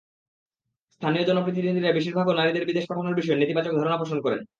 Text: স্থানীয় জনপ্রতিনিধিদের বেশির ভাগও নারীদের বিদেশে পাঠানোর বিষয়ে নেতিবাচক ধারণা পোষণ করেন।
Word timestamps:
স্থানীয় 1.01 1.23
জনপ্রতিনিধিদের 1.25 1.95
বেশির 1.97 2.17
ভাগও 2.17 2.33
নারীদের 2.33 2.67
বিদেশে 2.67 2.89
পাঠানোর 2.89 3.17
বিষয়ে 3.19 3.39
নেতিবাচক 3.41 3.73
ধারণা 3.75 3.97
পোষণ 3.97 4.19
করেন। 4.21 4.41